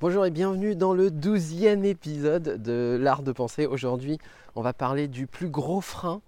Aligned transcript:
Bonjour 0.00 0.24
et 0.24 0.30
bienvenue 0.30 0.76
dans 0.76 0.94
le 0.94 1.10
douzième 1.10 1.84
épisode 1.84 2.62
de 2.62 2.96
l'art 2.98 3.22
de 3.22 3.32
penser. 3.32 3.66
Aujourd'hui, 3.66 4.18
on 4.56 4.62
va 4.62 4.72
parler 4.72 5.08
du 5.08 5.26
plus 5.26 5.50
gros 5.50 5.82
frein 5.82 6.22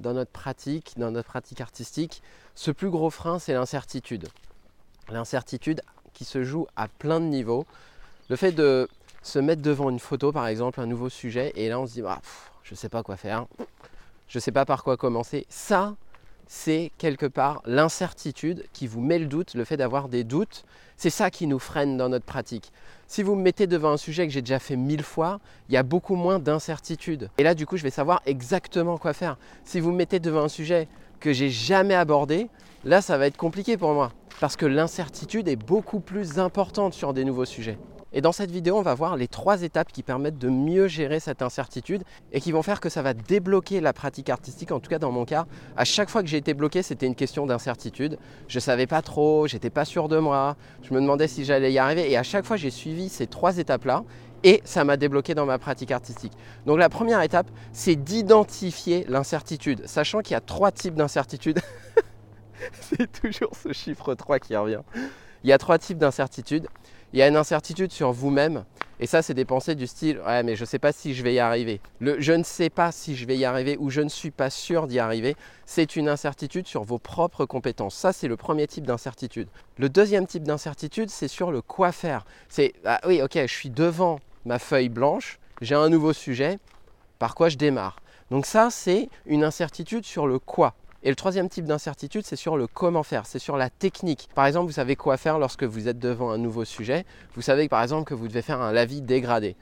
dans 0.00 0.14
notre 0.14 0.30
pratique, 0.30 0.94
dans 0.96 1.10
notre 1.10 1.28
pratique 1.28 1.60
artistique. 1.60 2.22
Ce 2.54 2.70
plus 2.70 2.88
gros 2.88 3.10
frein, 3.10 3.38
c'est 3.38 3.52
l'incertitude. 3.52 4.28
L'incertitude 5.10 5.82
qui 6.14 6.24
se 6.24 6.42
joue 6.42 6.68
à 6.74 6.88
plein 6.88 7.20
de 7.20 7.26
niveaux. 7.26 7.66
Le 8.30 8.36
fait 8.36 8.52
de 8.52 8.88
se 9.22 9.38
mettre 9.38 9.60
devant 9.60 9.90
une 9.90 10.00
photo, 10.00 10.32
par 10.32 10.46
exemple, 10.46 10.80
un 10.80 10.86
nouveau 10.86 11.10
sujet, 11.10 11.52
et 11.54 11.68
là 11.68 11.78
on 11.78 11.86
se 11.86 11.92
dit, 11.92 12.02
bah, 12.02 12.22
je 12.62 12.72
ne 12.72 12.76
sais 12.76 12.88
pas 12.88 13.02
quoi 13.02 13.18
faire, 13.18 13.44
je 14.26 14.38
ne 14.38 14.40
sais 14.40 14.52
pas 14.52 14.64
par 14.64 14.82
quoi 14.82 14.96
commencer. 14.96 15.44
Ça, 15.50 15.96
c'est 16.48 16.90
quelque 16.96 17.26
part 17.26 17.60
l'incertitude 17.66 18.64
qui 18.72 18.86
vous 18.86 19.00
met 19.00 19.18
le 19.18 19.26
doute, 19.26 19.54
le 19.54 19.64
fait 19.64 19.76
d'avoir 19.76 20.08
des 20.08 20.24
doutes. 20.24 20.64
C'est 20.96 21.10
ça 21.10 21.30
qui 21.30 21.46
nous 21.46 21.58
freine 21.58 21.96
dans 21.96 22.08
notre 22.08 22.24
pratique. 22.24 22.72
Si 23.06 23.22
vous 23.22 23.36
me 23.36 23.42
mettez 23.42 23.66
devant 23.66 23.92
un 23.92 23.96
sujet 23.96 24.26
que 24.26 24.32
j'ai 24.32 24.42
déjà 24.42 24.58
fait 24.58 24.74
mille 24.74 25.02
fois, 25.02 25.40
il 25.68 25.74
y 25.74 25.76
a 25.76 25.82
beaucoup 25.82 26.16
moins 26.16 26.38
d'incertitude. 26.38 27.30
Et 27.38 27.42
là, 27.42 27.54
du 27.54 27.66
coup, 27.66 27.76
je 27.76 27.82
vais 27.82 27.90
savoir 27.90 28.22
exactement 28.26 28.98
quoi 28.98 29.12
faire. 29.12 29.36
Si 29.64 29.78
vous 29.78 29.92
me 29.92 29.96
mettez 29.98 30.18
devant 30.18 30.42
un 30.42 30.48
sujet 30.48 30.88
que 31.20 31.32
j'ai 31.32 31.50
jamais 31.50 31.94
abordé, 31.94 32.48
là, 32.84 33.02
ça 33.02 33.18
va 33.18 33.26
être 33.26 33.36
compliqué 33.36 33.76
pour 33.76 33.92
moi. 33.92 34.10
Parce 34.40 34.56
que 34.56 34.66
l'incertitude 34.66 35.48
est 35.48 35.56
beaucoup 35.56 36.00
plus 36.00 36.38
importante 36.38 36.94
sur 36.94 37.12
des 37.12 37.24
nouveaux 37.24 37.44
sujets. 37.44 37.78
Et 38.12 38.20
dans 38.22 38.32
cette 38.32 38.50
vidéo, 38.50 38.78
on 38.78 38.82
va 38.82 38.94
voir 38.94 39.16
les 39.16 39.28
trois 39.28 39.62
étapes 39.62 39.92
qui 39.92 40.02
permettent 40.02 40.38
de 40.38 40.48
mieux 40.48 40.88
gérer 40.88 41.20
cette 41.20 41.42
incertitude 41.42 42.04
et 42.32 42.40
qui 42.40 42.52
vont 42.52 42.62
faire 42.62 42.80
que 42.80 42.88
ça 42.88 43.02
va 43.02 43.12
débloquer 43.12 43.80
la 43.80 43.92
pratique 43.92 44.30
artistique. 44.30 44.72
En 44.72 44.80
tout 44.80 44.88
cas, 44.88 44.98
dans 44.98 45.12
mon 45.12 45.26
cas, 45.26 45.46
à 45.76 45.84
chaque 45.84 46.08
fois 46.08 46.22
que 46.22 46.28
j'ai 46.28 46.38
été 46.38 46.54
bloqué, 46.54 46.82
c'était 46.82 47.06
une 47.06 47.14
question 47.14 47.44
d'incertitude. 47.44 48.18
Je 48.48 48.56
ne 48.56 48.60
savais 48.60 48.86
pas 48.86 49.02
trop, 49.02 49.46
j'étais 49.46 49.70
pas 49.70 49.84
sûr 49.84 50.08
de 50.08 50.18
moi, 50.18 50.56
je 50.82 50.94
me 50.94 51.00
demandais 51.00 51.28
si 51.28 51.44
j'allais 51.44 51.72
y 51.72 51.78
arriver. 51.78 52.10
Et 52.10 52.16
à 52.16 52.22
chaque 52.22 52.46
fois, 52.46 52.56
j'ai 52.56 52.70
suivi 52.70 53.10
ces 53.10 53.26
trois 53.26 53.58
étapes-là 53.58 54.04
et 54.42 54.62
ça 54.64 54.84
m'a 54.84 54.96
débloqué 54.96 55.34
dans 55.34 55.46
ma 55.46 55.58
pratique 55.58 55.90
artistique. 55.90 56.32
Donc 56.64 56.78
la 56.78 56.88
première 56.88 57.20
étape, 57.20 57.50
c'est 57.72 57.96
d'identifier 57.96 59.04
l'incertitude, 59.08 59.86
sachant 59.86 60.20
qu'il 60.20 60.32
y 60.32 60.36
a 60.36 60.40
trois 60.40 60.72
types 60.72 60.94
d'incertitude. 60.94 61.60
c'est 62.80 63.10
toujours 63.20 63.52
ce 63.54 63.72
chiffre 63.72 64.14
3 64.14 64.38
qui 64.38 64.56
revient. 64.56 64.80
Il 65.44 65.50
y 65.50 65.52
a 65.52 65.58
trois 65.58 65.78
types 65.78 65.98
d'incertitude. 65.98 66.68
Il 67.12 67.18
y 67.18 67.22
a 67.22 67.28
une 67.28 67.36
incertitude 67.36 67.90
sur 67.90 68.12
vous-même. 68.12 68.64
Et 69.00 69.06
ça, 69.06 69.22
c'est 69.22 69.34
des 69.34 69.44
pensées 69.44 69.74
du 69.74 69.86
style 69.86 70.20
Ouais, 70.26 70.42
mais 70.42 70.56
je 70.56 70.62
ne 70.62 70.66
sais 70.66 70.78
pas 70.78 70.92
si 70.92 71.14
je 71.14 71.22
vais 71.22 71.32
y 71.32 71.38
arriver. 71.38 71.80
Le 72.00 72.20
je 72.20 72.32
ne 72.32 72.42
sais 72.42 72.68
pas 72.68 72.92
si 72.92 73.16
je 73.16 73.26
vais 73.26 73.36
y 73.36 73.44
arriver 73.44 73.76
ou 73.78 73.90
je 73.90 74.00
ne 74.00 74.08
suis 74.08 74.30
pas 74.30 74.50
sûr 74.50 74.86
d'y 74.86 74.98
arriver, 74.98 75.36
c'est 75.66 75.96
une 75.96 76.08
incertitude 76.08 76.66
sur 76.66 76.82
vos 76.82 76.98
propres 76.98 77.46
compétences. 77.46 77.94
Ça, 77.94 78.12
c'est 78.12 78.28
le 78.28 78.36
premier 78.36 78.66
type 78.66 78.86
d'incertitude. 78.86 79.48
Le 79.78 79.88
deuxième 79.88 80.26
type 80.26 80.42
d'incertitude, 80.42 81.10
c'est 81.10 81.28
sur 81.28 81.52
le 81.52 81.62
quoi 81.62 81.92
faire. 81.92 82.26
C'est 82.48 82.74
Ah 82.84 83.00
oui, 83.06 83.22
ok, 83.22 83.34
je 83.34 83.46
suis 83.46 83.70
devant 83.70 84.18
ma 84.44 84.58
feuille 84.58 84.88
blanche, 84.88 85.38
j'ai 85.60 85.76
un 85.76 85.88
nouveau 85.88 86.12
sujet, 86.12 86.58
par 87.18 87.34
quoi 87.34 87.48
je 87.48 87.56
démarre. 87.56 88.00
Donc, 88.30 88.44
ça, 88.46 88.68
c'est 88.70 89.08
une 89.26 89.44
incertitude 89.44 90.04
sur 90.04 90.26
le 90.26 90.38
quoi. 90.38 90.74
Et 91.04 91.10
le 91.10 91.14
troisième 91.14 91.48
type 91.48 91.64
d'incertitude, 91.64 92.24
c'est 92.26 92.36
sur 92.36 92.56
le 92.56 92.66
comment 92.66 93.04
faire, 93.04 93.24
c'est 93.24 93.38
sur 93.38 93.56
la 93.56 93.70
technique. 93.70 94.28
Par 94.34 94.46
exemple, 94.46 94.66
vous 94.66 94.72
savez 94.72 94.96
quoi 94.96 95.16
faire 95.16 95.38
lorsque 95.38 95.62
vous 95.62 95.86
êtes 95.86 95.98
devant 95.98 96.30
un 96.30 96.38
nouveau 96.38 96.64
sujet. 96.64 97.04
Vous 97.34 97.42
savez 97.42 97.68
par 97.68 97.82
exemple 97.82 98.04
que 98.04 98.14
vous 98.14 98.26
devez 98.26 98.42
faire 98.42 98.60
un 98.60 98.72
lavis 98.72 99.00
dégradé. 99.00 99.54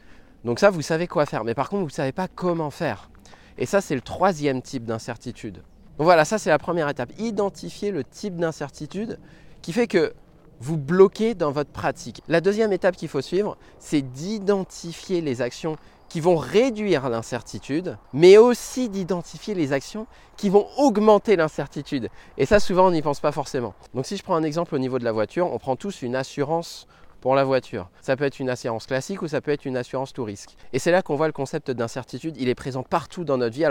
Donc 0.44 0.58
ça, 0.58 0.70
vous 0.70 0.80
savez 0.80 1.06
quoi 1.06 1.26
faire. 1.26 1.44
Mais 1.44 1.54
par 1.54 1.68
contre, 1.68 1.82
vous 1.82 1.88
ne 1.88 1.92
savez 1.92 2.12
pas 2.12 2.28
comment 2.28 2.70
faire. 2.70 3.10
Et 3.58 3.66
ça, 3.66 3.80
c'est 3.80 3.94
le 3.94 4.00
troisième 4.00 4.62
type 4.62 4.84
d'incertitude. 4.84 5.62
Donc 5.98 6.04
voilà, 6.04 6.24
ça 6.24 6.38
c'est 6.38 6.50
la 6.50 6.58
première 6.58 6.88
étape. 6.88 7.10
Identifier 7.18 7.90
le 7.90 8.02
type 8.02 8.36
d'incertitude 8.36 9.18
qui 9.60 9.72
fait 9.72 9.86
que 9.86 10.14
vous 10.60 10.78
bloquez 10.78 11.34
dans 11.34 11.50
votre 11.50 11.70
pratique. 11.70 12.22
La 12.28 12.40
deuxième 12.40 12.72
étape 12.72 12.96
qu'il 12.96 13.08
faut 13.08 13.20
suivre, 13.20 13.58
c'est 13.78 14.00
d'identifier 14.00 15.20
les 15.20 15.42
actions 15.42 15.76
qui 16.08 16.20
vont 16.20 16.36
réduire 16.36 17.08
l'incertitude, 17.08 17.96
mais 18.12 18.38
aussi 18.38 18.88
d'identifier 18.88 19.54
les 19.54 19.72
actions 19.72 20.06
qui 20.36 20.48
vont 20.48 20.66
augmenter 20.76 21.36
l'incertitude. 21.36 22.08
Et 22.38 22.46
ça, 22.46 22.60
souvent, 22.60 22.86
on 22.86 22.90
n'y 22.90 23.02
pense 23.02 23.20
pas 23.20 23.32
forcément. 23.32 23.74
Donc 23.94 24.06
si 24.06 24.16
je 24.16 24.22
prends 24.22 24.36
un 24.36 24.42
exemple 24.42 24.74
au 24.74 24.78
niveau 24.78 24.98
de 24.98 25.04
la 25.04 25.12
voiture, 25.12 25.52
on 25.52 25.58
prend 25.58 25.76
tous 25.76 26.02
une 26.02 26.14
assurance 26.14 26.86
pour 27.20 27.34
la 27.34 27.44
voiture. 27.44 27.88
Ça 28.02 28.16
peut 28.16 28.24
être 28.24 28.38
une 28.38 28.50
assurance 28.50 28.86
classique 28.86 29.22
ou 29.22 29.28
ça 29.28 29.40
peut 29.40 29.50
être 29.50 29.64
une 29.64 29.76
assurance 29.76 30.12
tout 30.12 30.24
risque. 30.24 30.56
Et 30.72 30.78
c'est 30.78 30.92
là 30.92 31.02
qu'on 31.02 31.16
voit 31.16 31.26
le 31.26 31.32
concept 31.32 31.70
d'incertitude. 31.70 32.36
Il 32.38 32.48
est 32.48 32.54
présent 32.54 32.82
partout 32.82 33.24
dans 33.24 33.36
notre 33.36 33.54
vie. 33.54 33.66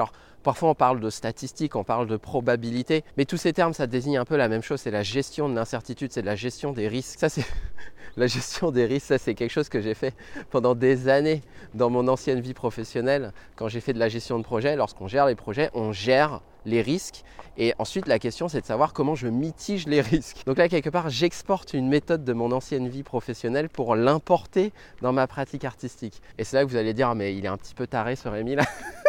Parfois 0.46 0.70
on 0.70 0.76
parle 0.76 1.00
de 1.00 1.10
statistiques, 1.10 1.76
on 1.76 1.84
parle 1.84 2.08
de 2.08 2.18
probabilité, 2.18 3.04
mais 3.18 3.26
tous 3.26 3.36
ces 3.36 3.52
termes 3.52 3.74
ça 3.74 3.88
désigne 3.88 4.18
un 4.18 4.26
peu 4.26 4.38
la 4.38 4.48
même 4.48 4.62
chose. 4.62 4.80
C'est 4.80 4.92
la 4.92 5.04
gestion 5.04 5.50
de 5.50 5.56
l'incertitude, 5.56 6.12
c'est 6.12 6.22
la 6.22 6.36
gestion 6.36 6.72
des 6.72 6.88
risques. 6.88 7.20
Ça 7.20 7.30
c'est 7.30 7.46
la 8.16 8.28
gestion 8.28 8.72
des 8.72 8.86
risques, 8.86 9.08
ça 9.08 9.18
c'est 9.18 9.34
quelque 9.34 9.52
chose 9.52 9.70
que 9.70 9.82
j'ai 9.82 9.96
fait 9.96 10.14
pendant 10.52 10.76
des 10.76 11.10
années 11.10 11.42
dans 11.74 11.90
mon 11.90 12.08
ancienne 12.08 12.40
vie 12.40 12.54
professionnelle. 12.54 13.34
Quand 13.56 13.68
j'ai 13.68 13.82
fait 13.82 13.94
de 13.94 14.00
la 14.00 14.08
gestion 14.08 14.38
de 14.38 14.44
projet, 14.44 14.76
lorsqu'on 14.76 15.08
gère 15.08 15.26
les 15.26 15.36
projets, 15.36 15.72
on 15.74 15.92
gère 15.92 16.42
les 16.66 16.82
risques. 16.82 17.24
Et 17.58 17.74
ensuite, 17.80 18.08
la 18.08 18.20
question, 18.20 18.48
c'est 18.48 18.62
de 18.62 18.66
savoir 18.66 18.94
comment 18.94 19.16
je 19.16 19.28
mitige 19.28 19.88
les 19.88 20.02
risques. 20.14 20.44
Donc 20.46 20.58
là, 20.58 20.70
quelque 20.70 20.90
part, 20.90 21.10
j'exporte 21.10 21.74
une 21.74 21.88
méthode 21.88 22.24
de 22.24 22.34
mon 22.34 22.52
ancienne 22.52 22.88
vie 22.88 23.04
professionnelle 23.04 23.70
pour 23.70 23.96
l'importer 23.96 24.74
dans 25.02 25.14
ma 25.14 25.26
pratique 25.26 25.66
artistique. 25.66 26.22
Et 26.38 26.44
c'est 26.44 26.58
là 26.58 26.66
que 26.66 26.70
vous 26.70 26.76
allez 26.76 26.94
dire, 26.94 27.10
ah, 27.10 27.16
mais 27.16 27.36
il 27.36 27.46
est 27.46 27.50
un 27.50 27.58
petit 27.58 27.74
peu 27.74 27.88
taré 27.88 28.16
ce 28.16 28.28
Rémi 28.28 28.56
là. 28.56 28.64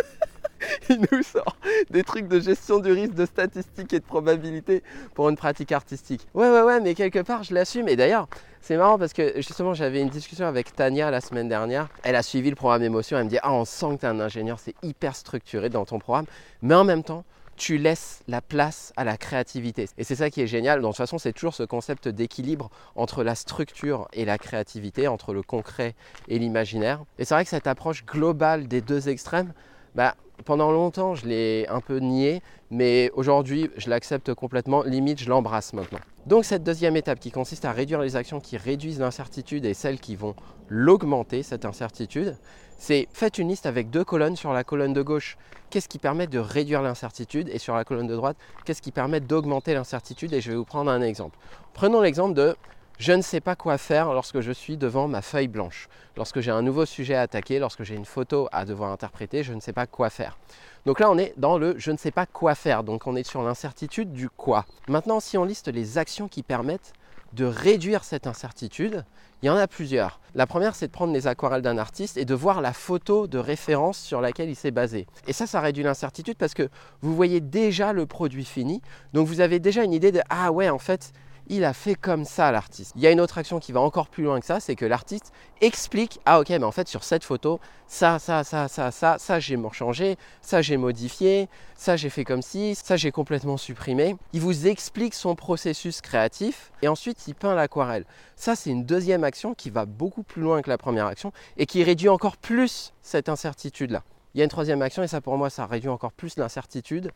il 0.88 1.06
nous 1.12 1.22
sort 1.22 1.56
des 1.90 2.02
trucs 2.02 2.28
de 2.28 2.40
gestion 2.40 2.78
du 2.78 2.92
risque, 2.92 3.14
de 3.14 3.26
statistiques 3.26 3.92
et 3.92 4.00
de 4.00 4.04
probabilité 4.04 4.82
pour 5.14 5.28
une 5.28 5.36
pratique 5.36 5.72
artistique. 5.72 6.26
Ouais, 6.34 6.50
ouais, 6.50 6.62
ouais, 6.62 6.80
mais 6.80 6.94
quelque 6.94 7.20
part, 7.20 7.42
je 7.42 7.54
l'assume. 7.54 7.88
Et 7.88 7.96
d'ailleurs, 7.96 8.28
c'est 8.60 8.76
marrant 8.76 8.98
parce 8.98 9.12
que 9.12 9.34
justement, 9.36 9.74
j'avais 9.74 10.00
une 10.00 10.08
discussion 10.08 10.46
avec 10.46 10.74
Tania 10.74 11.10
la 11.10 11.20
semaine 11.20 11.48
dernière. 11.48 11.88
Elle 12.02 12.16
a 12.16 12.22
suivi 12.22 12.50
le 12.50 12.56
programme 12.56 12.82
émotion. 12.82 13.18
Elle 13.18 13.24
me 13.24 13.30
dit 13.30 13.38
Ah, 13.42 13.52
on 13.52 13.64
sent 13.64 13.96
que 13.96 14.00
tu 14.00 14.06
es 14.06 14.08
un 14.08 14.20
ingénieur, 14.20 14.58
c'est 14.58 14.74
hyper 14.82 15.14
structuré 15.14 15.68
dans 15.68 15.84
ton 15.84 15.98
programme. 15.98 16.26
Mais 16.62 16.74
en 16.74 16.84
même 16.84 17.04
temps, 17.04 17.24
tu 17.56 17.78
laisses 17.78 18.22
la 18.28 18.40
place 18.40 18.92
à 18.96 19.04
la 19.04 19.16
créativité. 19.16 19.88
Et 19.98 20.04
c'est 20.04 20.16
ça 20.16 20.30
qui 20.30 20.42
est 20.42 20.46
génial. 20.46 20.80
de 20.80 20.86
toute 20.86 20.96
façon, 20.96 21.18
c'est 21.18 21.32
toujours 21.32 21.54
ce 21.54 21.62
concept 21.62 22.08
d'équilibre 22.08 22.70
entre 22.94 23.24
la 23.24 23.34
structure 23.34 24.08
et 24.12 24.24
la 24.24 24.38
créativité, 24.38 25.08
entre 25.08 25.32
le 25.32 25.42
concret 25.42 25.94
et 26.28 26.38
l'imaginaire. 26.38 27.04
Et 27.18 27.24
c'est 27.24 27.34
vrai 27.34 27.44
que 27.44 27.50
cette 27.50 27.66
approche 27.66 28.04
globale 28.04 28.68
des 28.68 28.80
deux 28.80 29.08
extrêmes, 29.08 29.52
bah, 29.94 30.14
pendant 30.44 30.70
longtemps, 30.70 31.14
je 31.14 31.26
l'ai 31.26 31.66
un 31.68 31.80
peu 31.80 31.98
nié, 31.98 32.42
mais 32.70 33.10
aujourd'hui, 33.14 33.70
je 33.76 33.90
l'accepte 33.90 34.34
complètement. 34.34 34.82
Limite, 34.82 35.20
je 35.20 35.28
l'embrasse 35.28 35.72
maintenant. 35.72 35.98
Donc 36.26 36.44
cette 36.44 36.64
deuxième 36.64 36.96
étape 36.96 37.20
qui 37.20 37.30
consiste 37.30 37.64
à 37.64 37.72
réduire 37.72 38.00
les 38.00 38.16
actions 38.16 38.40
qui 38.40 38.56
réduisent 38.56 38.98
l'incertitude 38.98 39.64
et 39.64 39.74
celles 39.74 40.00
qui 40.00 40.16
vont 40.16 40.34
l'augmenter, 40.68 41.42
cette 41.42 41.64
incertitude, 41.64 42.36
c'est 42.78 43.08
faites 43.12 43.38
une 43.38 43.48
liste 43.48 43.66
avec 43.66 43.90
deux 43.90 44.04
colonnes. 44.04 44.36
Sur 44.36 44.52
la 44.52 44.64
colonne 44.64 44.92
de 44.92 45.02
gauche, 45.02 45.38
qu'est-ce 45.70 45.88
qui 45.88 45.98
permet 45.98 46.26
de 46.26 46.38
réduire 46.38 46.82
l'incertitude? 46.82 47.48
Et 47.48 47.58
sur 47.58 47.74
la 47.74 47.84
colonne 47.84 48.08
de 48.08 48.16
droite, 48.16 48.36
qu'est-ce 48.64 48.82
qui 48.82 48.92
permet 48.92 49.20
d'augmenter 49.20 49.72
l'incertitude? 49.74 50.32
Et 50.32 50.40
je 50.40 50.50
vais 50.50 50.56
vous 50.56 50.64
prendre 50.64 50.90
un 50.90 51.00
exemple. 51.00 51.38
Prenons 51.74 52.00
l'exemple 52.00 52.34
de 52.34 52.56
je 52.98 53.12
ne 53.12 53.22
sais 53.22 53.40
pas 53.40 53.56
quoi 53.56 53.76
faire 53.76 54.12
lorsque 54.14 54.40
je 54.40 54.52
suis 54.52 54.76
devant 54.76 55.06
ma 55.06 55.20
feuille 55.20 55.48
blanche. 55.48 55.88
Lorsque 56.16 56.40
j'ai 56.40 56.50
un 56.50 56.62
nouveau 56.62 56.86
sujet 56.86 57.14
à 57.14 57.22
attaquer, 57.22 57.58
lorsque 57.58 57.82
j'ai 57.82 57.94
une 57.94 58.06
photo 58.06 58.48
à 58.52 58.64
devoir 58.64 58.90
interpréter, 58.90 59.42
je 59.42 59.52
ne 59.52 59.60
sais 59.60 59.74
pas 59.74 59.86
quoi 59.86 60.08
faire. 60.08 60.38
Donc 60.86 61.00
là, 61.00 61.10
on 61.10 61.18
est 61.18 61.34
dans 61.36 61.58
le 61.58 61.74
je 61.78 61.90
ne 61.90 61.98
sais 61.98 62.10
pas 62.10 62.24
quoi 62.24 62.54
faire. 62.54 62.84
Donc 62.84 63.06
on 63.06 63.14
est 63.14 63.28
sur 63.28 63.42
l'incertitude 63.42 64.12
du 64.12 64.30
quoi. 64.30 64.64
Maintenant, 64.88 65.20
si 65.20 65.36
on 65.36 65.44
liste 65.44 65.68
les 65.68 65.98
actions 65.98 66.26
qui 66.26 66.42
permettent 66.42 66.94
de 67.34 67.44
réduire 67.44 68.02
cette 68.02 68.26
incertitude, 68.26 69.04
il 69.42 69.46
y 69.46 69.50
en 69.50 69.56
a 69.56 69.66
plusieurs. 69.66 70.20
La 70.34 70.46
première, 70.46 70.74
c'est 70.74 70.86
de 70.86 70.92
prendre 70.92 71.12
les 71.12 71.26
aquarelles 71.26 71.60
d'un 71.60 71.76
artiste 71.76 72.16
et 72.16 72.24
de 72.24 72.34
voir 72.34 72.62
la 72.62 72.72
photo 72.72 73.26
de 73.26 73.36
référence 73.36 73.98
sur 73.98 74.22
laquelle 74.22 74.48
il 74.48 74.56
s'est 74.56 74.70
basé. 74.70 75.06
Et 75.26 75.34
ça, 75.34 75.46
ça 75.46 75.60
réduit 75.60 75.84
l'incertitude 75.84 76.38
parce 76.38 76.54
que 76.54 76.70
vous 77.02 77.14
voyez 77.14 77.42
déjà 77.42 77.92
le 77.92 78.06
produit 78.06 78.46
fini. 78.46 78.80
Donc 79.12 79.26
vous 79.26 79.40
avez 79.40 79.58
déjà 79.58 79.84
une 79.84 79.92
idée 79.92 80.12
de 80.12 80.22
ah 80.30 80.50
ouais, 80.50 80.70
en 80.70 80.78
fait, 80.78 81.12
il 81.48 81.64
a 81.64 81.72
fait 81.72 81.94
comme 81.94 82.24
ça 82.24 82.50
l'artiste. 82.50 82.92
Il 82.96 83.02
y 83.02 83.06
a 83.06 83.10
une 83.10 83.20
autre 83.20 83.38
action 83.38 83.58
qui 83.60 83.72
va 83.72 83.80
encore 83.80 84.08
plus 84.08 84.24
loin 84.24 84.40
que 84.40 84.46
ça, 84.46 84.60
c'est 84.60 84.76
que 84.76 84.84
l'artiste 84.84 85.32
explique 85.60 86.20
ah 86.26 86.40
ok 86.40 86.50
mais 86.50 86.64
en 86.64 86.72
fait 86.72 86.86
sur 86.86 87.02
cette 87.02 87.24
photo 87.24 87.60
ça 87.86 88.18
ça 88.18 88.44
ça 88.44 88.68
ça 88.68 88.90
ça 88.90 89.16
ça 89.18 89.40
j'ai 89.40 89.58
changé, 89.72 90.16
ça 90.42 90.60
j'ai 90.60 90.76
modifié, 90.76 91.48
ça 91.74 91.96
j'ai 91.96 92.10
fait 92.10 92.24
comme 92.24 92.42
ci, 92.42 92.74
ça 92.74 92.96
j'ai 92.96 93.10
complètement 93.10 93.56
supprimé. 93.56 94.16
Il 94.32 94.40
vous 94.40 94.66
explique 94.66 95.14
son 95.14 95.34
processus 95.34 96.00
créatif 96.00 96.72
et 96.82 96.88
ensuite 96.88 97.26
il 97.28 97.34
peint 97.34 97.54
l'aquarelle. 97.54 98.04
Ça 98.36 98.56
c'est 98.56 98.70
une 98.70 98.84
deuxième 98.84 99.24
action 99.24 99.54
qui 99.54 99.70
va 99.70 99.86
beaucoup 99.86 100.22
plus 100.22 100.42
loin 100.42 100.62
que 100.62 100.68
la 100.68 100.78
première 100.78 101.06
action 101.06 101.32
et 101.56 101.66
qui 101.66 101.82
réduit 101.84 102.08
encore 102.08 102.36
plus 102.36 102.92
cette 103.02 103.28
incertitude 103.28 103.90
là. 103.92 104.02
Il 104.34 104.38
y 104.38 104.40
a 104.42 104.44
une 104.44 104.50
troisième 104.50 104.82
action 104.82 105.02
et 105.02 105.08
ça 105.08 105.20
pour 105.20 105.38
moi 105.38 105.48
ça 105.48 105.64
réduit 105.64 105.88
encore 105.88 106.12
plus 106.12 106.36
l'incertitude 106.36 107.10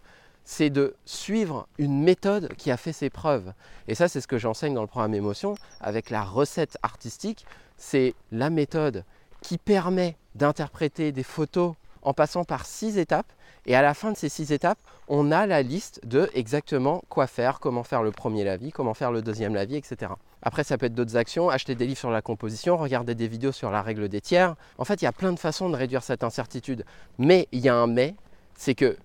c'est 0.45 0.71
de 0.71 0.95
suivre 1.05 1.69
une 1.79 2.03
méthode 2.03 2.55
qui 2.57 2.71
a 2.71 2.77
fait 2.77 2.93
ses 2.93 3.11
preuves. 3.11 3.53
Et 3.89 3.95
ça, 3.95 4.09
c'est 4.09 4.21
ce 4.21 4.27
que 4.27 4.39
j'enseigne 4.39 4.75
dans 4.75 4.83
le 4.83 4.87
programme 4.87 5.15
Émotion 5.15 5.55
avec 5.81 6.11
la 6.11 6.23
recette 6.23 6.79
artistique. 6.83 7.47
C'est 7.77 8.15
la 8.33 8.51
méthode 8.51 9.05
qui 9.43 9.59
permet 9.59 10.17
d'interpréter 10.35 11.13
des 11.13 11.23
photos 11.23 11.75
en 12.03 12.15
passant 12.15 12.45
par 12.45 12.67
six 12.67 12.99
étapes. 12.99 13.33
Et 13.67 13.75
à 13.75 13.83
la 13.83 13.93
fin 13.95 14.11
de 14.11 14.17
ces 14.17 14.29
six 14.29 14.53
étapes, 14.53 14.79
on 15.09 15.31
a 15.31 15.47
la 15.47 15.63
liste 15.63 16.01
de 16.07 16.31
exactement 16.35 17.03
quoi 17.09 17.27
faire, 17.27 17.61
comment 17.61 17.85
faire 17.85 18.03
le 18.03 18.11
premier 18.11 18.43
lavis, 18.43 18.73
comment 18.73 18.95
faire 18.95 19.13
le 19.13 19.21
deuxième 19.21 19.55
lavis, 19.55 19.77
etc. 19.77 20.13
Après, 20.43 20.65
ça 20.65 20.79
peut 20.79 20.87
être 20.87 20.95
d'autres 20.95 21.17
actions, 21.17 21.51
acheter 21.51 21.75
des 21.75 21.87
livres 21.87 21.99
sur 21.99 22.11
la 22.11 22.23
composition, 22.23 22.79
regarder 22.79 23.15
des 23.15 23.29
vidéos 23.29 23.53
sur 23.53 23.71
la 23.71 23.83
règle 23.83 24.09
des 24.09 24.23
tiers. 24.23 24.57
En 24.79 24.85
fait, 24.85 25.03
il 25.03 25.05
y 25.05 25.09
a 25.09 25.13
plein 25.13 25.33
de 25.33 25.39
façons 25.39 25.69
de 25.69 25.77
réduire 25.77 26.03
cette 26.03 26.25
incertitude. 26.25 26.87
Mais 27.19 27.49
il 27.53 27.61
y 27.61 27.69
a 27.69 27.75
un 27.75 27.87
mais, 27.87 28.15
c'est 28.57 28.75
que 28.75 28.97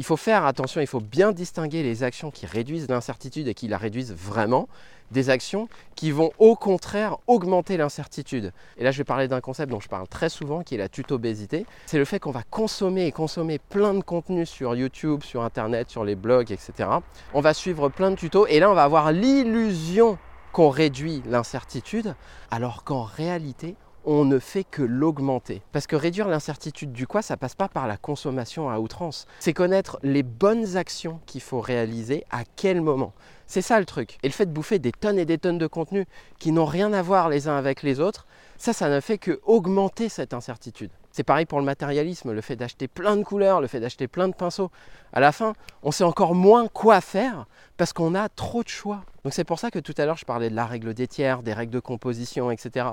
il 0.00 0.02
faut 0.02 0.16
faire 0.16 0.46
attention, 0.46 0.80
il 0.80 0.86
faut 0.86 1.02
bien 1.02 1.30
distinguer 1.30 1.82
les 1.82 2.04
actions 2.04 2.30
qui 2.30 2.46
réduisent 2.46 2.88
l'incertitude 2.88 3.46
et 3.48 3.52
qui 3.52 3.68
la 3.68 3.76
réduisent 3.76 4.14
vraiment 4.14 4.66
des 5.10 5.28
actions 5.28 5.68
qui 5.94 6.10
vont 6.10 6.30
au 6.38 6.56
contraire 6.56 7.18
augmenter 7.26 7.76
l'incertitude. 7.76 8.54
Et 8.78 8.84
là, 8.84 8.92
je 8.92 8.96
vais 8.96 9.04
parler 9.04 9.28
d'un 9.28 9.42
concept 9.42 9.70
dont 9.70 9.78
je 9.78 9.90
parle 9.90 10.08
très 10.08 10.30
souvent, 10.30 10.62
qui 10.62 10.74
est 10.74 10.78
la 10.78 10.88
tutobésité. 10.88 11.66
C'est 11.84 11.98
le 11.98 12.06
fait 12.06 12.18
qu'on 12.18 12.30
va 12.30 12.44
consommer 12.44 13.04
et 13.04 13.12
consommer 13.12 13.58
plein 13.58 13.92
de 13.92 14.02
contenus 14.02 14.48
sur 14.48 14.74
YouTube, 14.74 15.22
sur 15.22 15.42
Internet, 15.42 15.90
sur 15.90 16.02
les 16.02 16.14
blogs, 16.14 16.50
etc. 16.50 16.88
On 17.34 17.42
va 17.42 17.52
suivre 17.52 17.90
plein 17.90 18.10
de 18.10 18.16
tutos 18.16 18.46
et 18.46 18.58
là, 18.58 18.70
on 18.70 18.74
va 18.74 18.84
avoir 18.84 19.12
l'illusion 19.12 20.16
qu'on 20.52 20.70
réduit 20.70 21.22
l'incertitude, 21.26 22.14
alors 22.50 22.84
qu'en 22.84 23.02
réalité, 23.02 23.76
on 24.12 24.24
ne 24.24 24.40
fait 24.40 24.64
que 24.64 24.82
l'augmenter. 24.82 25.62
Parce 25.70 25.86
que 25.86 25.94
réduire 25.94 26.26
l'incertitude 26.26 26.90
du 26.90 27.06
quoi, 27.06 27.22
ça 27.22 27.36
passe 27.36 27.54
pas 27.54 27.68
par 27.68 27.86
la 27.86 27.96
consommation 27.96 28.68
à 28.68 28.80
outrance. 28.80 29.28
C'est 29.38 29.52
connaître 29.52 30.00
les 30.02 30.24
bonnes 30.24 30.76
actions 30.76 31.20
qu'il 31.26 31.40
faut 31.40 31.60
réaliser 31.60 32.24
à 32.32 32.42
quel 32.56 32.80
moment. 32.80 33.12
C'est 33.46 33.62
ça 33.62 33.78
le 33.78 33.86
truc. 33.86 34.18
Et 34.24 34.26
le 34.26 34.32
fait 34.32 34.46
de 34.46 34.50
bouffer 34.50 34.80
des 34.80 34.90
tonnes 34.90 35.18
et 35.20 35.24
des 35.24 35.38
tonnes 35.38 35.58
de 35.58 35.66
contenus 35.68 36.06
qui 36.40 36.50
n'ont 36.50 36.64
rien 36.64 36.92
à 36.92 37.02
voir 37.02 37.28
les 37.28 37.46
uns 37.46 37.56
avec 37.56 37.84
les 37.84 38.00
autres, 38.00 38.26
ça, 38.58 38.72
ça 38.72 38.88
ne 38.88 38.98
fait 38.98 39.16
que 39.16 39.40
augmenter 39.44 40.08
cette 40.08 40.34
incertitude. 40.34 40.90
C'est 41.12 41.24
pareil 41.24 41.46
pour 41.46 41.60
le 41.60 41.64
matérialisme, 41.64 42.32
le 42.32 42.40
fait 42.40 42.56
d'acheter 42.56 42.88
plein 42.88 43.16
de 43.16 43.22
couleurs, 43.22 43.60
le 43.60 43.68
fait 43.68 43.80
d'acheter 43.80 44.08
plein 44.08 44.28
de 44.28 44.34
pinceaux. 44.34 44.70
À 45.12 45.20
la 45.20 45.30
fin, 45.32 45.54
on 45.82 45.92
sait 45.92 46.04
encore 46.04 46.34
moins 46.34 46.66
quoi 46.68 47.00
faire 47.00 47.46
parce 47.76 47.92
qu'on 47.92 48.14
a 48.14 48.28
trop 48.28 48.62
de 48.62 48.68
choix. 48.68 49.04
Donc 49.24 49.34
c'est 49.34 49.44
pour 49.44 49.58
ça 49.58 49.70
que 49.70 49.78
tout 49.78 49.94
à 49.98 50.04
l'heure 50.04 50.16
je 50.16 50.24
parlais 50.24 50.50
de 50.50 50.54
la 50.54 50.66
règle 50.66 50.94
des 50.94 51.08
tiers, 51.08 51.42
des 51.42 51.52
règles 51.52 51.72
de 51.72 51.80
composition, 51.80 52.50
etc. 52.50 52.86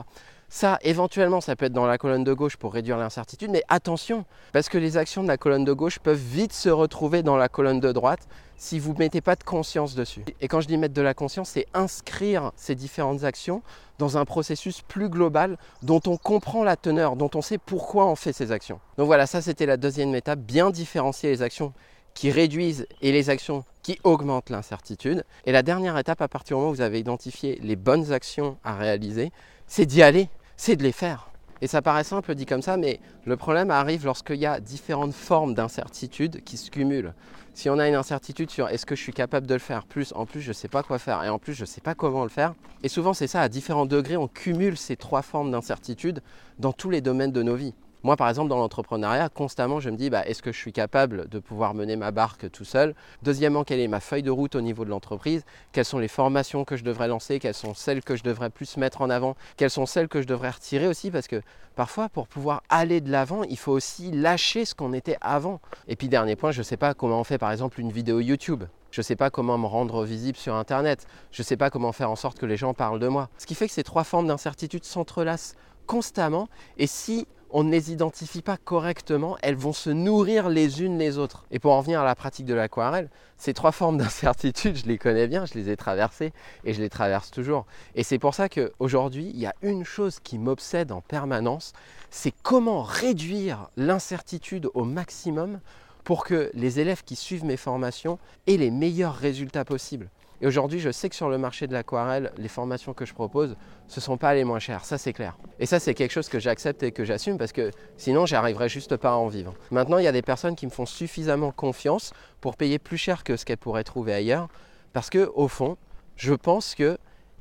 Ça, 0.50 0.80
éventuellement, 0.82 1.42
ça 1.42 1.58
peut 1.58 1.66
être 1.66 1.74
dans 1.74 1.86
la 1.86 1.98
colonne 1.98 2.24
de 2.24 2.32
gauche 2.32 2.56
pour 2.56 2.74
réduire 2.74 2.98
l'incertitude, 2.98 3.52
mais 3.52 3.64
attention, 3.68 4.24
parce 4.54 4.70
que 4.70 4.78
les 4.78 4.96
actions 4.96 5.22
de 5.22 5.28
la 5.28 5.38
colonne 5.38 5.66
de 5.66 5.74
gauche 5.74 6.00
peuvent 6.00 6.18
vite 6.18 6.54
se 6.54 6.70
retrouver 6.70 7.22
dans 7.22 7.36
la 7.36 7.50
colonne 7.50 7.82
de 7.82 7.92
droite 7.92 8.28
si 8.56 8.80
vous 8.80 8.94
ne 8.94 9.00
mettez 9.00 9.20
pas 9.20 9.36
de 9.36 9.44
conscience 9.44 9.94
dessus. 9.94 10.24
Et 10.40 10.48
quand 10.48 10.62
je 10.62 10.68
dis 10.68 10.78
mettre 10.78 10.94
de 10.94 11.02
la 11.02 11.14
conscience, 11.14 11.50
c'est 11.50 11.68
inscrire 11.74 12.54
ces 12.56 12.76
différentes 12.76 13.26
actions 13.26 13.62
dans 14.00 14.18
un 14.18 14.24
processus 14.24 14.82
plus 14.82 15.10
global 15.10 15.58
dont 15.84 16.02
on 16.08 16.16
comprend 16.16 16.64
la 16.64 16.78
teneur, 16.78 17.18
dont 17.18 17.30
on 17.36 17.42
sait 17.42 17.58
pourquoi 17.58 18.08
on 18.08 18.16
fait 18.16 18.34
ces 18.34 18.54
actions. 18.54 18.80
Donc 18.98 19.08
voilà, 19.08 19.28
ça 19.28 19.42
c'était 19.42 19.66
la 19.66 19.78
deuxième 19.78 20.16
étape, 20.16 20.40
bien 20.40 20.70
différencier 20.70 21.30
les 21.30 21.42
actions 21.42 21.74
qui 22.14 22.32
réduisent 22.32 22.88
et 23.02 23.12
les 23.12 23.30
actions 23.30 23.64
qui 23.84 24.00
augmentent 24.04 24.50
l'incertitude. 24.50 25.24
Et 25.46 25.52
la 25.52 25.62
dernière 25.62 25.98
étape, 25.98 26.22
à 26.22 26.28
partir 26.28 26.56
du 26.56 26.62
moment 26.62 26.72
où 26.72 26.76
vous 26.76 26.82
avez 26.82 27.00
identifié 27.00 27.60
les 27.62 27.76
bonnes 27.76 28.12
actions 28.12 28.58
à 28.64 28.76
réaliser, 28.76 29.32
c'est 29.68 29.86
d'y 29.86 30.02
aller, 30.02 30.30
c'est 30.58 30.76
de 30.76 30.84
les 30.84 30.92
faire. 30.92 31.30
Et 31.62 31.68
ça 31.68 31.82
paraît 31.82 32.04
simple 32.04 32.36
dit 32.36 32.46
comme 32.46 32.62
ça, 32.62 32.78
mais 32.78 33.00
le 33.26 33.38
problème 33.38 33.72
arrive 33.72 34.06
lorsqu'il 34.06 34.36
y 34.36 34.46
a 34.46 34.60
différentes 34.60 35.14
formes 35.14 35.54
d'incertitude 35.54 36.44
qui 36.44 36.58
se 36.58 36.70
cumulent. 36.70 37.14
Si 37.54 37.70
on 37.70 37.80
a 37.80 37.88
une 37.88 37.96
incertitude 37.96 38.52
sur 38.52 38.68
est-ce 38.70 38.86
que 38.86 38.96
je 38.96 39.02
suis 39.02 39.14
capable 39.14 39.48
de 39.48 39.56
le 39.56 39.60
faire, 39.60 39.86
plus 39.86 40.14
en 40.14 40.28
plus 40.28 40.42
je 40.42 40.50
ne 40.50 40.54
sais 40.54 40.68
pas 40.68 40.84
quoi 40.84 41.00
faire, 41.00 41.24
et 41.24 41.30
en 41.30 41.40
plus 41.40 41.54
je 41.54 41.62
ne 41.62 41.66
sais 41.66 41.82
pas 41.82 41.96
comment 41.96 42.24
le 42.24 42.30
faire, 42.30 42.54
et 42.84 42.90
souvent 42.90 43.14
c'est 43.14 43.26
ça, 43.26 43.42
à 43.42 43.50
différents 43.50 43.88
degrés, 43.88 44.18
on 44.18 44.28
cumule 44.28 44.78
ces 44.78 44.96
trois 44.96 45.24
formes 45.24 45.50
d'incertitude 45.50 46.22
dans 46.60 46.74
tous 46.74 46.92
les 46.92 47.02
domaines 47.02 47.32
de 47.32 47.42
nos 47.42 47.56
vies. 47.56 47.74
Moi, 48.04 48.16
par 48.16 48.30
exemple, 48.30 48.50
dans 48.50 48.58
l'entrepreneuriat, 48.58 49.30
constamment, 49.30 49.80
je 49.80 49.90
me 49.90 49.98
dis, 49.98 50.10
bah, 50.10 50.26
est-ce 50.26 50.42
que 50.42 50.52
je 50.52 50.58
suis 50.58 50.72
capable 50.72 51.28
de 51.30 51.40
pouvoir 51.40 51.74
mener 51.74 51.96
ma 51.96 52.12
barque 52.12 52.50
tout 52.52 52.64
seul? 52.64 52.94
Deuxièmement, 53.24 53.64
quelle 53.64 53.80
est 53.80 53.88
ma 53.88 54.00
feuille 54.00 54.24
de 54.24 54.32
route 54.32 54.56
au 54.56 54.62
niveau 54.62 54.86
de 54.86 54.90
l'entreprise? 54.90 55.44
Quelles 55.72 55.86
sont 55.86 55.98
les 55.98 56.08
formations 56.08 56.64
que 56.64 56.78
je 56.78 56.84
devrais 56.84 57.08
lancer? 57.08 57.40
Quelles 57.40 57.56
sont 57.56 57.74
celles 57.74 58.04
que 58.04 58.16
je 58.16 58.24
devrais 58.24 58.52
plus 58.52 58.78
mettre 58.78 59.02
en 59.02 59.10
avant? 59.10 59.36
Quelles 59.58 59.72
sont 59.72 59.86
celles 59.86 60.08
que 60.08 60.22
je 60.22 60.28
devrais 60.28 60.52
retirer 60.52 60.88
aussi? 60.88 61.10
Parce 61.10 61.28
que 61.28 61.42
parfois, 61.76 62.08
pour 62.08 62.28
pouvoir 62.28 62.62
aller 62.70 63.02
de 63.02 63.12
l'avant, 63.12 63.44
il 63.44 63.58
faut 63.58 63.72
aussi 63.72 64.12
lâcher 64.12 64.66
ce 64.66 64.76
qu'on 64.76 64.94
était 64.94 65.18
avant. 65.22 65.60
Et 65.88 65.96
puis, 65.96 66.08
dernier 66.08 66.36
point, 66.36 66.52
je 66.52 66.60
ne 66.60 66.64
sais 66.64 66.78
pas 66.78 66.94
comment 66.94 67.20
on 67.20 67.24
fait, 67.24 67.40
par 67.40 67.52
exemple, 67.52 67.82
une 67.82 67.92
vidéo 67.92 68.20
YouTube. 68.20 68.64
Je 68.92 69.02
ne 69.02 69.04
sais 69.04 69.16
pas 69.16 69.30
comment 69.30 69.58
me 69.58 69.66
rendre 69.66 70.06
visible 70.06 70.38
sur 70.38 70.56
Internet. 70.56 71.08
Je 71.32 71.42
ne 71.42 71.46
sais 71.46 71.58
pas 71.58 71.70
comment 71.70 71.92
faire 71.92 72.12
en 72.12 72.16
sorte 72.16 72.40
que 72.40 72.46
les 72.46 72.58
gens 72.58 72.74
parlent 72.74 73.00
de 73.00 73.08
moi. 73.08 73.30
Ce 73.38 73.46
qui 73.46 73.56
fait 73.56 73.68
que 73.68 73.74
ces 73.74 73.84
trois 73.84 74.04
formes 74.04 74.28
d'incertitude 74.28 74.86
s'entrelacent 74.86 75.56
constamment. 75.88 76.48
Et 76.78 76.88
si 76.88 77.28
on 77.52 77.64
ne 77.64 77.72
les 77.72 77.92
identifie 77.92 78.42
pas 78.42 78.58
correctement, 78.58 79.38
elles 79.42 79.56
vont 79.56 79.74
se 79.74 79.90
nourrir 79.90 80.50
les 80.50 80.82
unes 80.82 80.98
les 80.98 81.18
autres. 81.18 81.46
Et 81.52 81.60
pour 81.60 81.74
en 81.74 81.82
venir 81.82 82.02
à 82.02 82.06
la 82.06 82.16
pratique 82.16 82.46
de 82.46 82.54
l'aquarelle, 82.54 83.10
ces 83.38 83.54
trois 83.54 83.72
formes 83.72 83.98
d'incertitude, 84.00 84.78
je 84.78 84.86
les 84.86 84.98
connais 84.98 85.28
bien, 85.28 85.46
je 85.46 85.54
les 85.54 85.70
ai 85.70 85.78
traversées 85.78 86.34
et 86.64 86.74
je 86.74 86.82
les 86.82 86.90
traverse 86.90 87.32
toujours. 87.32 87.66
Et 87.96 88.04
c'est 88.04 88.20
pour 88.20 88.34
ça 88.34 88.50
qu'aujourd'hui, 88.50 89.32
il 89.34 89.40
y 89.40 89.46
a 89.46 89.56
une 89.62 89.86
chose 89.86 90.20
qui 90.20 90.38
m'obsède 90.38 90.92
en 90.92 91.02
permanence, 91.02 91.74
c'est 92.10 92.34
comment 92.44 92.84
réduire 92.84 93.70
l'incertitude 93.78 94.70
au 94.74 94.84
maximum 94.84 95.60
pour 96.04 96.24
que 96.24 96.52
les 96.54 96.80
élèves 96.80 97.04
qui 97.04 97.16
suivent 97.16 97.44
mes 97.44 97.58
formations 97.58 98.18
aient 98.48 98.58
les 98.58 98.72
meilleurs 98.72 99.16
résultats 99.16 99.66
possibles. 99.66 100.10
Et 100.42 100.48
aujourd'hui, 100.48 100.80
je 100.80 100.92
sais 100.92 101.10
que 101.10 101.16
sur 101.16 101.30
le 101.30 101.38
marché 101.38 101.68
de 101.68 101.74
l'aquarelle, 101.74 102.32
les 102.38 102.48
formations 102.48 102.94
que 102.94 103.06
je 103.06 103.14
propose, 103.14 103.56
ce 103.88 104.00
ne 104.00 104.04
sont 104.04 104.18
pas 104.18 104.34
les 104.36 104.44
moins 104.44 104.60
chères, 104.60 104.86
ça 104.86 104.98
c'est 104.98 105.14
clair. 105.14 105.38
Et 105.60 105.66
ça 105.66 105.80
c'est 105.80 105.94
quelque 105.94 106.12
chose 106.12 106.30
que 106.30 106.40
j'accepte 106.40 106.84
et 106.84 106.92
que 106.92 107.06
j'assume 107.06 107.38
parce 107.38 107.52
que 107.52 107.72
sinon 107.98 108.26
j'arriverais 108.26 108.70
juste 108.70 108.98
pas 108.98 109.12
à 109.12 109.16
en 109.16 109.28
vivre. 109.28 109.54
Maintenant, 109.72 109.98
il 109.98 110.04
y 110.04 110.08
a 110.08 110.12
des 110.12 110.22
personnes 110.22 110.56
qui 110.56 110.66
me 110.66 110.72
font 110.72 110.86
suffisamment 110.86 111.52
confiance 111.52 112.14
pour 112.40 112.56
payer 112.56 112.78
plus 112.78 112.98
cher 112.98 113.24
que 113.24 113.36
ce 113.36 113.46
qu'elles 113.46 113.58
pourraient 113.58 113.84
trouver 113.84 114.14
ailleurs 114.14 114.48
parce 114.94 115.10
que 115.10 115.32
au 115.34 115.48
fond, 115.48 115.78
je 116.16 116.34
pense 116.34 116.76
que 116.76 116.98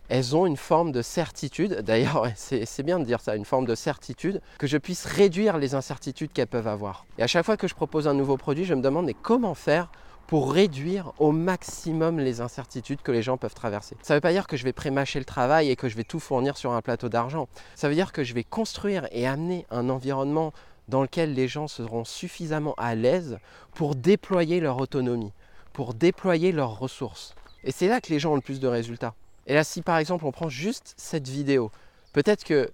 elles 0.09 0.37
ont 0.37 0.47
une 0.47 0.57
forme 0.57 0.93
de 0.93 1.03
certitude, 1.03 1.81
d'ailleurs 1.83 2.29
c'est 2.37 2.83
bien 2.83 2.99
de 2.99 3.05
dire 3.05 3.21
ça, 3.21 3.37
une 3.37 3.45
forme 3.45 3.67
de 3.67 3.75
certitude, 3.75 4.41
que 4.59 4.67
je 4.67 4.79
puisse 4.79 5.05
réduire 5.05 5.59
les 5.59 5.75
incertitudes 5.75 6.33
qu'elles 6.33 6.47
peuvent 6.47 6.69
avoir. 6.69 7.05
Et 7.19 7.23
à 7.23 7.27
chaque 7.27 7.45
fois 7.45 7.57
que 7.57 7.69
je 7.69 7.75
propose 7.75 8.09
un 8.09 8.15
nouveau 8.15 8.37
produit, 8.37 8.65
je 8.65 8.75
me 8.75 8.81
demande 8.81 9.07
mais 9.07 9.15
comment 9.15 9.55
faire 9.55 9.91
pour 10.27 10.53
réduire 10.53 11.13
au 11.19 11.33
maximum 11.33 12.19
les 12.19 12.41
incertitudes 12.41 13.03
que 13.03 13.13
les 13.13 13.23
gens 13.23 13.37
peuvent 13.37 13.55
traverser. 13.55 13.97
Ça 14.03 14.15
ne 14.15 14.17
veut 14.17 14.23
pas 14.23 14.33
dire 14.33 14.47
que 14.47 14.57
je 14.57 14.65
vais 14.65 14.73
prémâcher 14.73 15.19
le 15.19 15.25
travail 15.25 15.71
et 15.71 15.77
que 15.77 15.89
je 15.89 15.97
vais 15.97 16.05
tout 16.05 16.21
fournir 16.21 16.57
sur 16.57 16.73
un 16.73 16.83
plateau 16.83 17.09
d'argent. 17.09 17.49
Ça 17.75 17.89
veut 17.89 17.95
dire 17.95 18.13
que 18.13 18.25
je 18.25 18.35
vais 18.35 18.45
construire 18.45 19.07
et 19.13 19.27
amener 19.27 19.67
un 19.71 19.89
environnement 19.89 20.53
dans 20.89 21.03
lequel 21.03 21.35
les 21.35 21.49
gens 21.49 21.69
seront 21.69 22.05
suffisamment 22.05 22.75
à 22.77 22.95
l'aise 22.95 23.39
pour 23.75 23.95
déployer 23.95 24.61
leur 24.61 24.79
autonomie, 24.79 25.33
pour 25.73 25.95
déployer 25.95 26.53
leurs 26.53 26.79
ressources. 26.79 27.35
Et 27.65 27.73
c'est 27.73 27.89
là 27.89 28.01
que 28.01 28.11
les 28.11 28.19
gens 28.19 28.33
ont 28.33 28.37
le 28.37 28.41
plus 28.41 28.61
de 28.61 28.69
résultats. 28.69 29.15
Et 29.47 29.55
là, 29.55 29.65
si 29.65 29.83
par 29.83 29.99
exemple 29.99 30.25
on 30.25 30.33
prend 30.33 30.49
juste 30.49 30.95
cette 30.97 31.29
vidéo, 31.29 31.71
peut-être 32.13 32.45
que 32.45 32.71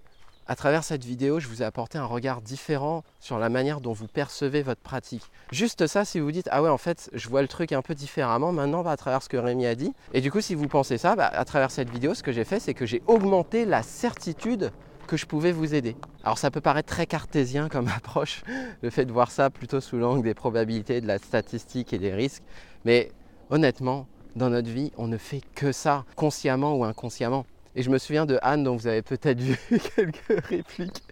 à 0.47 0.55
travers 0.55 0.83
cette 0.83 1.05
vidéo, 1.05 1.39
je 1.39 1.47
vous 1.47 1.61
ai 1.61 1.65
apporté 1.65 1.97
un 1.97 2.05
regard 2.05 2.41
différent 2.41 3.03
sur 3.19 3.39
la 3.39 3.49
manière 3.49 3.81
dont 3.81 3.93
vous 3.93 4.07
percevez 4.07 4.61
votre 4.61 4.81
pratique. 4.81 5.23
Juste 5.51 5.87
ça, 5.87 6.05
si 6.05 6.19
vous 6.19 6.31
dites 6.31 6.49
Ah 6.51 6.61
ouais, 6.61 6.69
en 6.69 6.77
fait, 6.77 7.09
je 7.13 7.29
vois 7.29 7.41
le 7.41 7.47
truc 7.47 7.71
un 7.71 7.81
peu 7.81 7.95
différemment 7.95 8.51
maintenant 8.51 8.85
à 8.85 8.97
travers 8.97 9.23
ce 9.23 9.29
que 9.29 9.37
Rémi 9.37 9.65
a 9.65 9.75
dit. 9.75 9.93
Et 10.13 10.21
du 10.21 10.31
coup, 10.31 10.41
si 10.41 10.55
vous 10.55 10.67
pensez 10.67 10.97
ça, 10.97 11.15
bah, 11.15 11.27
à 11.27 11.45
travers 11.45 11.71
cette 11.71 11.89
vidéo, 11.89 12.13
ce 12.13 12.23
que 12.23 12.31
j'ai 12.31 12.43
fait, 12.43 12.59
c'est 12.59 12.73
que 12.73 12.85
j'ai 12.85 13.01
augmenté 13.07 13.65
la 13.65 13.83
certitude 13.83 14.71
que 15.07 15.17
je 15.17 15.25
pouvais 15.25 15.51
vous 15.51 15.75
aider. 15.75 15.95
Alors 16.23 16.37
ça 16.37 16.51
peut 16.51 16.61
paraître 16.61 16.87
très 16.93 17.05
cartésien 17.05 17.69
comme 17.69 17.87
approche, 17.95 18.43
le 18.81 18.89
fait 18.89 19.05
de 19.05 19.11
voir 19.11 19.31
ça 19.31 19.49
plutôt 19.49 19.81
sous 19.81 19.97
l'angle 19.97 20.23
des 20.23 20.33
probabilités, 20.33 21.01
de 21.01 21.07
la 21.07 21.19
statistique 21.19 21.93
et 21.93 21.99
des 21.99 22.13
risques. 22.13 22.43
Mais 22.85 23.11
honnêtement, 23.49 24.07
dans 24.35 24.49
notre 24.49 24.69
vie, 24.69 24.91
on 24.97 25.07
ne 25.07 25.17
fait 25.17 25.41
que 25.55 25.71
ça, 25.71 26.05
consciemment 26.15 26.75
ou 26.75 26.83
inconsciemment. 26.83 27.45
Et 27.75 27.81
je 27.81 27.89
me 27.89 27.97
souviens 27.97 28.25
de 28.25 28.37
Anne, 28.41 28.63
dont 28.63 28.75
vous 28.75 28.87
avez 28.87 29.01
peut-être 29.01 29.39
vu 29.39 29.57
quelques 29.95 30.45
répliques 30.47 31.03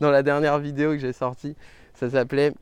dans 0.00 0.10
la 0.10 0.22
dernière 0.22 0.58
vidéo 0.58 0.92
que 0.92 0.98
j'ai 0.98 1.12
sortie. 1.12 1.56
Ça 1.94 2.10
s'appelait 2.10 2.52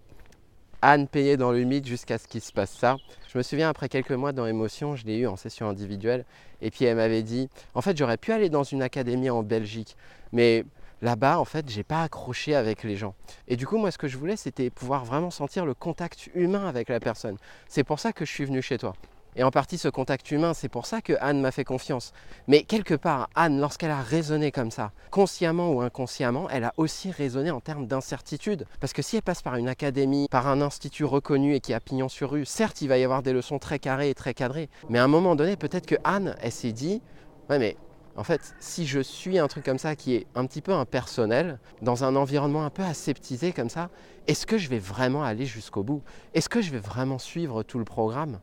Anne 0.81 1.09
payée 1.09 1.37
dans 1.37 1.51
le 1.51 1.65
mythe 1.65 1.87
jusqu'à 1.87 2.19
ce 2.19 2.29
qu'il 2.29 2.41
se 2.41 2.53
passe 2.53 2.73
ça. 2.73 2.97
Je 3.33 3.37
me 3.37 3.43
souviens 3.43 3.69
après 3.69 3.89
quelques 3.89 4.13
mois 4.13 4.33
dans 4.33 4.47
Émotion, 4.47 4.95
je 4.95 5.05
l'ai 5.07 5.19
eu 5.19 5.27
en 5.27 5.37
session 5.37 5.69
individuelle. 5.69 6.25
Et 6.63 6.71
puis 6.71 6.85
elle 6.85 6.97
m'avait 6.97 7.23
dit 7.23 7.49
En 7.75 7.83
fait, 7.83 7.97
j'aurais 7.97 8.17
pu 8.17 8.33
aller 8.33 8.49
dans 8.49 8.63
une 8.63 8.83
académie 8.83 9.31
en 9.31 9.43
Belgique, 9.43 9.97
mais 10.33 10.65
là-bas, 11.03 11.39
en 11.39 11.45
fait, 11.45 11.69
j'ai 11.69 11.83
pas 11.83 12.03
accroché 12.03 12.55
avec 12.55 12.85
les 12.85 12.97
gens. 12.97 13.15
Et 13.49 13.57
du 13.57 13.67
coup, 13.67 13.79
moi, 13.79 13.91
ce 13.91 13.99
que 13.99 14.09
je 14.09 14.17
voulais, 14.17 14.37
c'était 14.37 14.71
pouvoir 14.71 15.05
vraiment 15.05 15.31
sentir 15.31 15.67
le 15.67 15.75
contact 15.75 16.31
humain 16.35 16.67
avec 16.67 16.89
la 16.89 17.01
personne. 17.01 17.37
C'est 17.69 17.85
pour 17.85 17.99
ça 17.99 18.13
que 18.13 18.25
je 18.25 18.31
suis 18.31 18.45
venu 18.45 18.63
chez 18.63 18.79
toi 18.79 18.95
et 19.39 19.45
en 19.45 19.51
partie 19.51 19.79
ce 19.79 19.89
contact 19.89 20.31
humain. 20.31 20.53
C'est 20.53 20.69
pour 20.69 20.85
ça 20.85 21.01
que 21.01 21.15
Anne 21.21 21.41
m'a 21.41 21.53
fait 21.53 21.65
confiance. 21.65 22.13
Mais 22.49 22.65
quelque 22.65 22.95
part, 22.95 23.31
Anne, 23.35 23.61
lorsqu'elle 23.61 23.93
a 23.93 24.03
raisonné 24.03 24.51
comme 24.51 24.71
ça, 24.71 24.93
consciemment 25.11 25.71
ou 25.73 25.81
inconsciemment, 25.81 26.51
elle 26.51 26.65
a 26.65 26.75
aussi 26.77 27.11
raisonné 27.11 27.51
en 27.51 27.61
termes 27.61 27.87
d'incertitude. 27.87 28.67
Parce 28.81 28.93
que 28.93 29.01
si 29.01 29.17
elle 29.17 29.23
passe 29.23 29.41
par 29.41 29.55
une 29.55 29.69
académie, 29.69 30.27
par 30.29 30.49
un 30.49 30.61
institut 30.61 31.05
reconnu 31.05 31.55
et 31.55 31.61
qui 31.61 31.73
a 31.73 31.81
pignon 31.81 32.09
sur 32.09 32.33
rue, 32.33 32.45
certes, 32.45 32.83
il 32.83 32.89
va 32.89 32.99
y 32.99 33.05
avoir 33.05 33.23
des 33.23 33.33
leçons 33.33 33.59
très 33.59 33.79
carrées 33.79 34.11
et 34.11 34.15
très 34.15 34.35
cadrées. 34.35 34.69
Mais 34.91 34.99
à 34.99 35.05
un 35.05 35.09
moment 35.09 35.37
donné, 35.37 35.57
peut-être 35.57 35.87
que 35.87 35.97
Anne, 36.03 36.35
elle 36.43 36.53
s'est 36.53 36.73
dit, 36.73 37.01
ouais, 37.49 37.61
mais 37.61 37.77
en 38.17 38.25
fait, 38.25 38.57
si 38.59 38.85
je 38.85 38.99
suis 38.99 39.39
un 39.39 39.47
truc 39.47 39.65
comme 39.65 39.79
ça 39.79 39.95
qui 39.95 40.17
est 40.17 40.27
un 40.35 40.45
petit 40.47 40.63
peu 40.63 40.73
impersonnel, 40.73 41.61
dans 41.83 42.03
un 42.03 42.17
environnement 42.17 42.65
un 42.65 42.71
peu 42.71 42.83
aseptisé 42.83 43.53
comme 43.53 43.71
ça, 43.71 43.91
est-ce 44.27 44.45
que 44.45 44.59
je 44.59 44.69
vais 44.69 44.81
vraiment 44.81 45.23
aller 45.23 45.47
jusqu'au 45.47 45.85
bout? 45.85 46.03
Est-ce 46.35 46.49
que 46.49 46.61
je 46.61 46.73
vais 46.73 46.81
vraiment 46.81 47.21
suivre 47.21 47.63
tout 47.63 47.79
le 47.79 47.85
programme? 47.85 48.41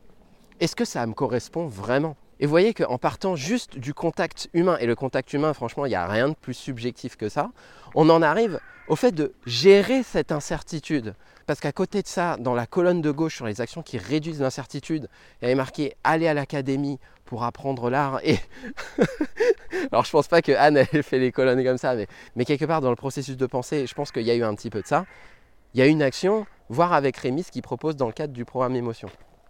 Est-ce 0.60 0.76
que 0.76 0.84
ça 0.84 1.06
me 1.06 1.12
correspond 1.12 1.66
vraiment? 1.66 2.16
Et 2.40 2.46
vous 2.46 2.50
voyez 2.50 2.74
qu'en 2.74 2.98
partant 2.98 3.36
juste 3.36 3.78
du 3.78 3.94
contact 3.94 4.48
humain, 4.52 4.76
et 4.78 4.86
le 4.86 4.94
contact 4.94 5.32
humain, 5.32 5.54
franchement, 5.54 5.86
il 5.86 5.90
n'y 5.90 5.94
a 5.94 6.06
rien 6.06 6.28
de 6.28 6.34
plus 6.34 6.54
subjectif 6.54 7.16
que 7.16 7.28
ça, 7.28 7.50
on 7.94 8.10
en 8.10 8.22
arrive 8.22 8.60
au 8.88 8.96
fait 8.96 9.12
de 9.12 9.32
gérer 9.46 10.02
cette 10.02 10.32
incertitude. 10.32 11.14
Parce 11.46 11.60
qu'à 11.60 11.72
côté 11.72 12.02
de 12.02 12.08
ça, 12.08 12.36
dans 12.38 12.54
la 12.54 12.66
colonne 12.66 13.00
de 13.00 13.10
gauche 13.10 13.36
sur 13.36 13.46
les 13.46 13.60
actions 13.60 13.82
qui 13.82 13.98
réduisent 13.98 14.40
l'incertitude, 14.40 15.08
il 15.40 15.44
y 15.44 15.46
avait 15.46 15.54
marqué 15.54 15.94
aller 16.04 16.26
à 16.26 16.34
l'académie 16.34 16.98
pour 17.24 17.44
apprendre 17.44 17.88
l'art. 17.88 18.20
Et 18.24 18.38
alors 19.92 20.04
je 20.04 20.10
pense 20.10 20.28
pas 20.28 20.42
que 20.42 20.52
Anne 20.52 20.76
ait 20.76 21.02
fait 21.02 21.18
les 21.18 21.32
colonnes 21.32 21.62
comme 21.64 21.78
ça, 21.78 21.94
mais, 21.94 22.06
mais 22.34 22.44
quelque 22.44 22.64
part 22.64 22.80
dans 22.80 22.90
le 22.90 22.96
processus 22.96 23.36
de 23.36 23.46
pensée, 23.46 23.86
je 23.86 23.94
pense 23.94 24.12
qu'il 24.12 24.24
y 24.24 24.30
a 24.30 24.34
eu 24.34 24.42
un 24.42 24.54
petit 24.54 24.70
peu 24.70 24.82
de 24.82 24.86
ça. 24.86 25.06
Il 25.74 25.80
y 25.80 25.82
a 25.82 25.86
une 25.86 26.02
action, 26.02 26.46
voir 26.68 26.92
avec 26.92 27.16
Rémi 27.16 27.42
ce 27.42 27.52
qu'il 27.52 27.62
propose 27.62 27.96
dans 27.96 28.06
le 28.06 28.12
cadre 28.12 28.32
du 28.32 28.44
programme 28.44 28.76
émotion. 28.76 29.08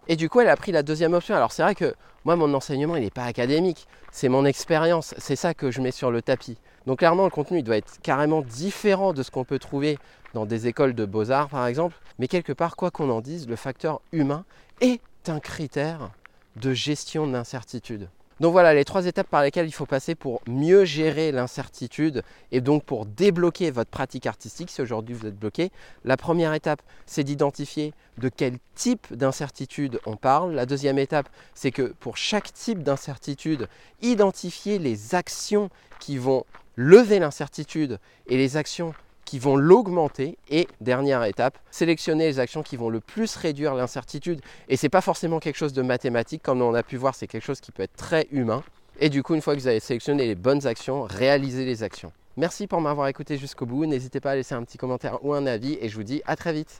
Et 0.09 0.15
du 0.15 0.29
coup, 0.29 0.39
elle 0.39 0.49
a 0.49 0.55
pris 0.55 0.71
la 0.71 0.83
deuxième 0.83 1.13
option. 1.13 1.35
Alors 1.35 1.51
c'est 1.51 1.63
vrai 1.63 1.75
que 1.75 1.93
moi, 2.23 2.35
mon 2.35 2.53
enseignement, 2.53 2.95
il 2.95 3.03
n'est 3.03 3.09
pas 3.09 3.25
académique, 3.25 3.87
c'est 4.11 4.29
mon 4.29 4.45
expérience, 4.45 5.13
c'est 5.17 5.35
ça 5.35 5.53
que 5.53 5.71
je 5.71 5.81
mets 5.81 5.91
sur 5.91 6.11
le 6.11 6.21
tapis. 6.21 6.57
Donc 6.85 6.99
clairement, 6.99 7.25
le 7.25 7.29
contenu, 7.29 7.59
il 7.59 7.63
doit 7.63 7.77
être 7.77 7.99
carrément 8.01 8.41
différent 8.41 9.13
de 9.13 9.23
ce 9.23 9.31
qu'on 9.31 9.43
peut 9.43 9.59
trouver 9.59 9.97
dans 10.33 10.45
des 10.45 10.67
écoles 10.67 10.93
de 10.93 11.05
beaux-arts, 11.05 11.49
par 11.49 11.67
exemple. 11.67 11.95
Mais 12.19 12.27
quelque 12.27 12.53
part, 12.53 12.75
quoi 12.75 12.91
qu'on 12.91 13.09
en 13.09 13.21
dise, 13.21 13.47
le 13.47 13.55
facteur 13.55 14.01
humain 14.11 14.45
est 14.81 15.01
un 15.27 15.39
critère 15.39 16.11
de 16.55 16.73
gestion 16.73 17.27
d'incertitude. 17.27 18.09
Donc 18.39 18.51
voilà 18.51 18.73
les 18.75 18.85
trois 18.85 19.07
étapes 19.07 19.27
par 19.27 19.41
lesquelles 19.41 19.67
il 19.67 19.71
faut 19.71 19.87
passer 19.87 20.13
pour 20.13 20.41
mieux 20.47 20.85
gérer 20.85 21.31
l'incertitude 21.31 22.23
et 22.51 22.61
donc 22.61 22.83
pour 22.83 23.07
débloquer 23.07 23.71
votre 23.71 23.89
pratique 23.89 24.27
artistique 24.27 24.69
si 24.69 24.81
aujourd'hui 24.81 25.15
vous 25.15 25.25
êtes 25.25 25.37
bloqué. 25.37 25.71
La 26.05 26.17
première 26.17 26.53
étape, 26.53 26.83
c'est 27.07 27.23
d'identifier 27.23 27.93
de 28.19 28.29
quel 28.29 28.57
type 28.75 29.11
d'incertitude 29.11 29.99
on 30.05 30.17
parle. 30.17 30.53
La 30.53 30.67
deuxième 30.67 30.99
étape, 30.99 31.29
c'est 31.55 31.71
que 31.71 31.93
pour 31.99 32.17
chaque 32.17 32.53
type 32.53 32.83
d'incertitude, 32.83 33.67
identifier 34.03 34.77
les 34.77 35.15
actions 35.15 35.69
qui 35.99 36.17
vont 36.17 36.45
lever 36.75 37.17
l'incertitude 37.17 37.97
et 38.27 38.37
les 38.37 38.55
actions 38.55 38.93
qui 39.27 39.39
vont 39.39 39.57
l'augmenter. 39.57 40.37
Et 40.49 40.67
dernière 40.81 41.23
étape, 41.25 41.59
sélectionner 41.69 42.25
les 42.27 42.39
actions 42.39 42.63
qui 42.63 42.77
vont 42.77 42.89
le 42.89 43.01
plus 43.01 43.35
réduire 43.35 43.75
l'incertitude. 43.75 44.39
Et 44.69 44.77
ce 44.77 44.85
n'est 44.85 44.89
pas 44.89 45.01
forcément 45.01 45.39
quelque 45.39 45.57
chose 45.57 45.73
de 45.73 45.81
mathématique, 45.81 46.41
comme 46.41 46.61
on 46.61 46.73
a 46.73 46.81
pu 46.81 46.95
voir, 46.95 47.13
c'est 47.13 47.27
quelque 47.27 47.43
chose 47.43 47.59
qui 47.59 47.71
peut 47.71 47.83
être 47.83 47.95
très 47.95 48.27
humain. 48.31 48.63
Et 48.99 49.09
du 49.09 49.21
coup, 49.21 49.35
une 49.35 49.41
fois 49.41 49.55
que 49.55 49.59
vous 49.59 49.67
avez 49.67 49.81
sélectionné 49.81 50.25
les 50.25 50.35
bonnes 50.35 50.65
actions, 50.65 51.03
réalisez 51.03 51.65
les 51.65 51.83
actions. 51.83 52.11
Merci 52.37 52.67
pour 52.67 52.79
m'avoir 52.81 53.07
écouté 53.07 53.37
jusqu'au 53.37 53.65
bout. 53.65 53.85
N'hésitez 53.85 54.21
pas 54.21 54.31
à 54.31 54.35
laisser 54.35 54.55
un 54.55 54.63
petit 54.63 54.77
commentaire 54.77 55.23
ou 55.23 55.33
un 55.33 55.45
avis 55.45 55.77
et 55.81 55.89
je 55.89 55.95
vous 55.95 56.03
dis 56.03 56.21
à 56.25 56.35
très 56.35 56.53
vite. 56.53 56.79